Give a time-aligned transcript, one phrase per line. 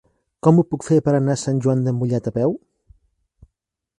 [0.45, 2.57] Com ho puc fer per anar a Sant Joan de Mollet a peu?